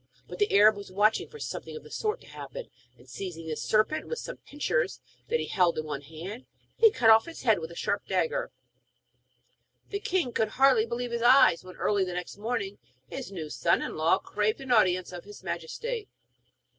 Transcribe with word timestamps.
But 0.27 0.39
the 0.39 0.51
Arab 0.57 0.77
was 0.77 0.91
watching 0.91 1.29
for 1.29 1.37
something 1.37 1.75
of 1.75 1.83
the 1.83 1.91
sort 1.91 2.21
to 2.21 2.27
happen, 2.27 2.71
and 2.97 3.07
seizing 3.07 3.45
the 3.45 3.55
serpent 3.55 4.07
with 4.07 4.17
some 4.17 4.37
pincers 4.37 4.99
that 5.27 5.39
he 5.39 5.45
held 5.45 5.77
in 5.77 5.85
one 5.85 6.01
hand, 6.01 6.47
he 6.75 6.89
cut 6.89 7.11
off 7.11 7.27
its 7.27 7.43
head 7.43 7.59
with 7.59 7.69
a 7.69 7.75
sharp 7.75 8.07
dagger. 8.07 8.49
The 9.89 9.99
king 9.99 10.31
could 10.33 10.47
hardly 10.57 10.87
believe 10.87 11.11
his 11.11 11.21
eyes 11.21 11.63
when, 11.63 11.75
early 11.75 12.03
the 12.03 12.13
next 12.13 12.37
morning, 12.39 12.79
his 13.09 13.31
new 13.31 13.51
son 13.51 13.79
in 13.83 13.95
law 13.95 14.17
craved 14.17 14.59
an 14.59 14.71
audience 14.71 15.11
of 15.11 15.23
his 15.25 15.43
Majesty. 15.43 16.07